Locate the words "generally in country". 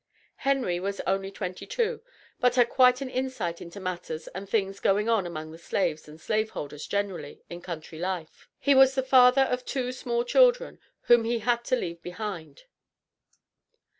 6.87-7.99